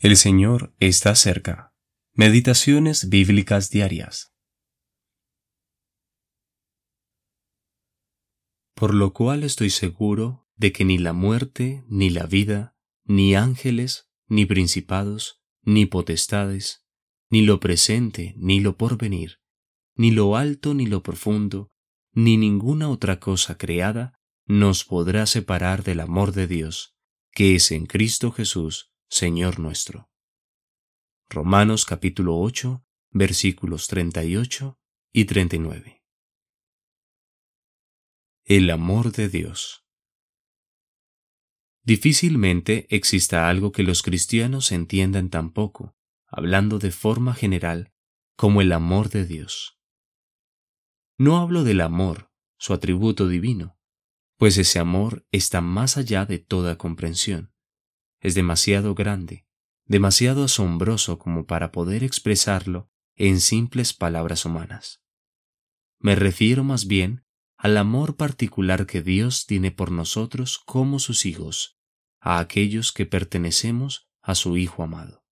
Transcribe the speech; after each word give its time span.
El 0.00 0.16
Señor 0.16 0.76
está 0.78 1.16
cerca. 1.16 1.74
Meditaciones 2.12 3.08
bíblicas 3.08 3.68
diarias. 3.68 4.32
Por 8.76 8.94
lo 8.94 9.12
cual 9.12 9.42
estoy 9.42 9.70
seguro 9.70 10.46
de 10.54 10.70
que 10.70 10.84
ni 10.84 10.98
la 10.98 11.12
muerte, 11.12 11.82
ni 11.88 12.10
la 12.10 12.26
vida, 12.26 12.76
ni 13.06 13.34
ángeles, 13.34 14.08
ni 14.28 14.46
principados, 14.46 15.42
ni 15.62 15.84
potestades, 15.84 16.86
ni 17.28 17.42
lo 17.42 17.58
presente, 17.58 18.34
ni 18.36 18.60
lo 18.60 18.76
porvenir, 18.76 19.40
ni 19.96 20.12
lo 20.12 20.36
alto, 20.36 20.74
ni 20.74 20.86
lo 20.86 21.02
profundo, 21.02 21.72
ni 22.12 22.36
ninguna 22.36 22.88
otra 22.88 23.18
cosa 23.18 23.58
creada, 23.58 24.20
nos 24.46 24.84
podrá 24.84 25.26
separar 25.26 25.82
del 25.82 25.98
amor 25.98 26.30
de 26.30 26.46
Dios, 26.46 26.94
que 27.32 27.56
es 27.56 27.72
en 27.72 27.86
Cristo 27.86 28.30
Jesús, 28.30 28.92
Señor 29.10 29.58
nuestro. 29.58 30.10
Romanos 31.30 31.86
capítulo 31.86 32.38
8, 32.38 32.84
versículos 33.10 33.88
38 33.88 34.78
y 35.12 35.24
39. 35.24 36.04
El 38.44 38.68
amor 38.68 39.10
de 39.12 39.30
Dios. 39.30 39.86
Difícilmente 41.82 42.86
exista 42.94 43.48
algo 43.48 43.72
que 43.72 43.82
los 43.82 44.02
cristianos 44.02 44.72
entiendan 44.72 45.30
tan 45.30 45.52
poco, 45.54 45.96
hablando 46.26 46.78
de 46.78 46.90
forma 46.90 47.32
general, 47.32 47.94
como 48.36 48.60
el 48.60 48.72
amor 48.72 49.08
de 49.08 49.24
Dios. 49.24 49.80
No 51.16 51.38
hablo 51.38 51.64
del 51.64 51.80
amor, 51.80 52.30
su 52.58 52.74
atributo 52.74 53.26
divino, 53.26 53.78
pues 54.36 54.58
ese 54.58 54.78
amor 54.78 55.26
está 55.32 55.62
más 55.62 55.96
allá 55.96 56.26
de 56.26 56.38
toda 56.38 56.76
comprensión 56.76 57.54
es 58.20 58.34
demasiado 58.34 58.94
grande, 58.94 59.46
demasiado 59.86 60.44
asombroso 60.44 61.18
como 61.18 61.46
para 61.46 61.72
poder 61.72 62.04
expresarlo 62.04 62.90
en 63.16 63.40
simples 63.40 63.92
palabras 63.94 64.44
humanas. 64.44 65.02
Me 65.98 66.14
refiero 66.14 66.62
más 66.62 66.86
bien 66.86 67.24
al 67.56 67.76
amor 67.76 68.16
particular 68.16 68.86
que 68.86 69.02
Dios 69.02 69.46
tiene 69.46 69.72
por 69.72 69.90
nosotros 69.90 70.58
como 70.64 71.00
sus 71.00 71.26
hijos, 71.26 71.76
a 72.20 72.38
aquellos 72.38 72.92
que 72.92 73.06
pertenecemos 73.06 74.08
a 74.22 74.34
su 74.34 74.56
Hijo 74.56 74.82
amado. 74.82 75.24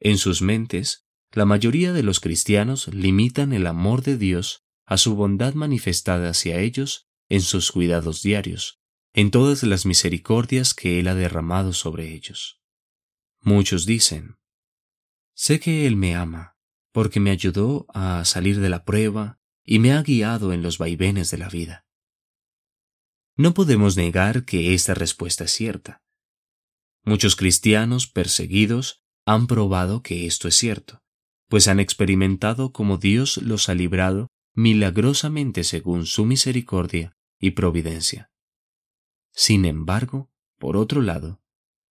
En 0.00 0.18
sus 0.18 0.42
mentes, 0.42 1.06
la 1.32 1.44
mayoría 1.44 1.92
de 1.92 2.02
los 2.02 2.20
cristianos 2.20 2.88
limitan 2.88 3.52
el 3.52 3.66
amor 3.66 4.02
de 4.02 4.16
Dios 4.16 4.64
a 4.86 4.96
su 4.96 5.14
bondad 5.16 5.54
manifestada 5.54 6.30
hacia 6.30 6.60
ellos 6.60 7.08
en 7.28 7.40
sus 7.40 7.72
cuidados 7.72 8.22
diarios, 8.22 8.80
en 9.18 9.32
todas 9.32 9.64
las 9.64 9.84
misericordias 9.84 10.74
que 10.74 11.00
Él 11.00 11.08
ha 11.08 11.14
derramado 11.16 11.72
sobre 11.72 12.14
ellos. 12.14 12.62
Muchos 13.40 13.84
dicen, 13.84 14.36
sé 15.34 15.58
que 15.58 15.88
Él 15.88 15.96
me 15.96 16.14
ama, 16.14 16.56
porque 16.92 17.18
me 17.18 17.32
ayudó 17.32 17.86
a 17.92 18.24
salir 18.24 18.60
de 18.60 18.68
la 18.68 18.84
prueba 18.84 19.40
y 19.64 19.80
me 19.80 19.92
ha 19.92 20.02
guiado 20.02 20.52
en 20.52 20.62
los 20.62 20.78
vaivenes 20.78 21.32
de 21.32 21.38
la 21.38 21.48
vida. 21.48 21.84
No 23.34 23.54
podemos 23.54 23.96
negar 23.96 24.44
que 24.44 24.72
esta 24.72 24.94
respuesta 24.94 25.42
es 25.42 25.50
cierta. 25.50 26.00
Muchos 27.02 27.34
cristianos 27.34 28.06
perseguidos 28.06 29.02
han 29.26 29.48
probado 29.48 30.00
que 30.00 30.26
esto 30.26 30.46
es 30.46 30.54
cierto, 30.54 31.02
pues 31.48 31.66
han 31.66 31.80
experimentado 31.80 32.70
cómo 32.72 32.98
Dios 32.98 33.38
los 33.38 33.68
ha 33.68 33.74
librado 33.74 34.28
milagrosamente 34.54 35.64
según 35.64 36.06
su 36.06 36.24
misericordia 36.24 37.16
y 37.40 37.50
providencia. 37.50 38.30
Sin 39.38 39.66
embargo, 39.66 40.32
por 40.58 40.76
otro 40.76 41.00
lado, 41.00 41.40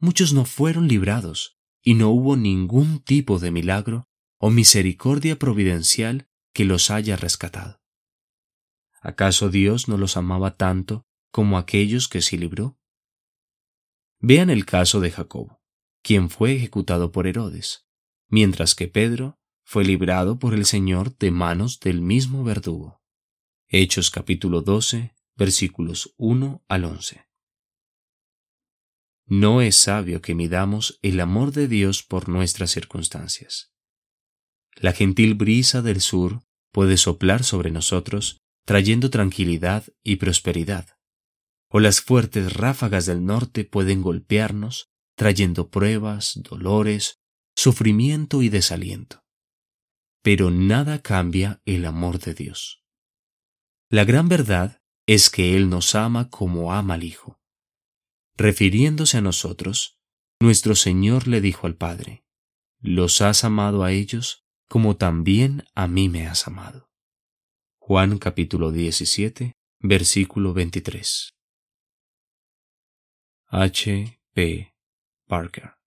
muchos 0.00 0.32
no 0.32 0.44
fueron 0.44 0.88
librados 0.88 1.56
y 1.80 1.94
no 1.94 2.08
hubo 2.08 2.36
ningún 2.36 2.98
tipo 2.98 3.38
de 3.38 3.52
milagro 3.52 4.08
o 4.38 4.50
misericordia 4.50 5.38
providencial 5.38 6.28
que 6.52 6.64
los 6.64 6.90
haya 6.90 7.14
rescatado. 7.14 7.80
¿Acaso 9.00 9.50
Dios 9.50 9.86
no 9.86 9.96
los 9.98 10.16
amaba 10.16 10.56
tanto 10.56 11.06
como 11.30 11.58
aquellos 11.58 12.08
que 12.08 12.22
sí 12.22 12.36
libró? 12.36 12.76
Vean 14.18 14.50
el 14.50 14.66
caso 14.66 14.98
de 14.98 15.12
Jacob, 15.12 15.60
quien 16.02 16.30
fue 16.30 16.56
ejecutado 16.56 17.12
por 17.12 17.28
Herodes, 17.28 17.86
mientras 18.26 18.74
que 18.74 18.88
Pedro 18.88 19.38
fue 19.62 19.84
librado 19.84 20.40
por 20.40 20.54
el 20.54 20.64
Señor 20.64 21.16
de 21.18 21.30
manos 21.30 21.78
del 21.78 22.00
mismo 22.00 22.42
verdugo. 22.42 23.00
Hechos 23.68 24.10
capítulo 24.10 24.60
12, 24.60 25.14
versículos 25.36 26.12
1 26.16 26.64
al 26.66 26.84
11. 26.84 27.27
No 29.30 29.60
es 29.60 29.76
sabio 29.76 30.22
que 30.22 30.34
midamos 30.34 30.98
el 31.02 31.20
amor 31.20 31.52
de 31.52 31.68
Dios 31.68 32.02
por 32.02 32.30
nuestras 32.30 32.70
circunstancias. 32.70 33.74
La 34.74 34.92
gentil 34.92 35.34
brisa 35.34 35.82
del 35.82 36.00
sur 36.00 36.40
puede 36.72 36.96
soplar 36.96 37.44
sobre 37.44 37.70
nosotros, 37.70 38.38
trayendo 38.64 39.10
tranquilidad 39.10 39.84
y 40.02 40.16
prosperidad, 40.16 40.96
o 41.68 41.78
las 41.78 42.00
fuertes 42.00 42.54
ráfagas 42.54 43.04
del 43.04 43.26
norte 43.26 43.64
pueden 43.64 44.00
golpearnos, 44.00 44.88
trayendo 45.14 45.68
pruebas, 45.68 46.40
dolores, 46.42 47.18
sufrimiento 47.54 48.40
y 48.40 48.48
desaliento. 48.48 49.24
Pero 50.22 50.50
nada 50.50 51.02
cambia 51.02 51.60
el 51.66 51.84
amor 51.84 52.18
de 52.18 52.32
Dios. 52.32 52.82
La 53.90 54.04
gran 54.04 54.28
verdad 54.28 54.80
es 55.06 55.28
que 55.28 55.54
Él 55.54 55.68
nos 55.68 55.94
ama 55.94 56.30
como 56.30 56.72
ama 56.72 56.94
al 56.94 57.04
Hijo. 57.04 57.38
Refiriéndose 58.38 59.16
a 59.18 59.20
nosotros, 59.20 59.98
nuestro 60.40 60.76
Señor 60.76 61.26
le 61.26 61.40
dijo 61.40 61.66
al 61.66 61.74
Padre, 61.74 62.24
Los 62.78 63.20
has 63.20 63.42
amado 63.42 63.82
a 63.82 63.90
ellos 63.90 64.46
como 64.68 64.96
también 64.96 65.64
a 65.74 65.88
mí 65.88 66.08
me 66.08 66.28
has 66.28 66.46
amado. 66.46 66.88
Juan 67.80 68.18
capítulo 68.18 68.70
17, 68.70 69.54
versículo 69.80 70.52
23. 70.52 71.30
H. 73.48 74.20
P. 74.32 74.72
Parker 75.26 75.77